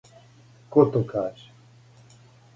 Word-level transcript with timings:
Ко 0.73 0.85
то 0.91 1.03
каже! 1.11 1.47